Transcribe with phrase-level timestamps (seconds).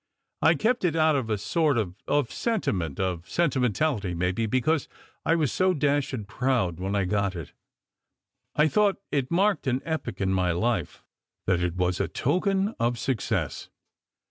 [0.41, 4.87] I kept it, out of a sort of of sentiment, or sentimentality maybe, because
[5.27, 7.53] I was so dashed proud when I got it.
[8.55, 11.03] I thought it marked an epoch in my life;
[11.45, 13.69] that it was a token of success.